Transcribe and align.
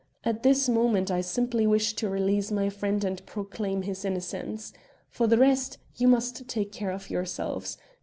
At 0.23 0.41
this 0.41 0.67
moment 0.67 1.11
I 1.11 1.21
simply 1.21 1.67
wish 1.67 1.93
to 1.93 2.09
release 2.09 2.49
my 2.49 2.69
friend 2.69 3.03
and 3.03 3.23
proclaim 3.27 3.83
his 3.83 4.03
innocence. 4.03 4.73
For 5.11 5.27
the 5.27 5.37
rest, 5.37 5.77
you 5.95 6.07
must 6.07 6.47
take 6.47 6.71
care 6.71 6.89
of 6.91 7.11
yourselves. 7.11 7.77